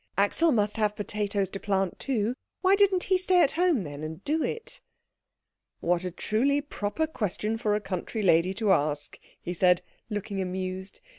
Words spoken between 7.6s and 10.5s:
a country lady to ask," he said, looking